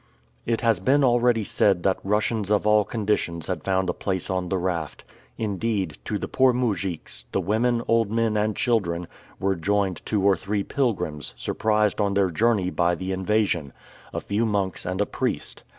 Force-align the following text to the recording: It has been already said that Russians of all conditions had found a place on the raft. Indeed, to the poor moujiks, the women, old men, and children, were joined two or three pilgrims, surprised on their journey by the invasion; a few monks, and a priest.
It 0.47 0.61
has 0.61 0.79
been 0.79 1.03
already 1.03 1.43
said 1.43 1.83
that 1.83 1.99
Russians 2.03 2.49
of 2.49 2.65
all 2.65 2.83
conditions 2.83 3.45
had 3.45 3.63
found 3.63 3.87
a 3.87 3.93
place 3.93 4.31
on 4.31 4.49
the 4.49 4.57
raft. 4.57 5.03
Indeed, 5.37 5.99
to 6.05 6.17
the 6.17 6.27
poor 6.27 6.53
moujiks, 6.53 7.25
the 7.31 7.39
women, 7.39 7.83
old 7.87 8.09
men, 8.09 8.35
and 8.35 8.55
children, 8.55 9.05
were 9.39 9.55
joined 9.55 10.03
two 10.03 10.23
or 10.23 10.35
three 10.35 10.63
pilgrims, 10.63 11.35
surprised 11.37 12.01
on 12.01 12.15
their 12.15 12.31
journey 12.31 12.71
by 12.71 12.95
the 12.95 13.11
invasion; 13.11 13.73
a 14.11 14.19
few 14.19 14.43
monks, 14.43 14.87
and 14.87 15.01
a 15.01 15.05
priest. 15.05 15.61